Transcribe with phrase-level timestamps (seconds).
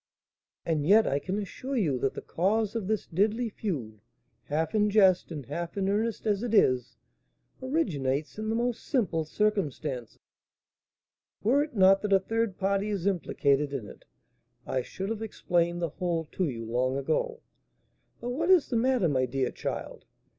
[0.65, 4.01] "And yet I can assure you that the cause of this deadly feud,
[4.45, 6.97] half in jest, and half in earnest as it is,
[7.61, 10.17] originates in the most simple circumstance.
[11.43, 14.03] Were it not that a third party is implicated in it,
[14.65, 17.41] I should have explained the whole to you long ago.
[18.19, 20.05] But what is the matter, my dear child?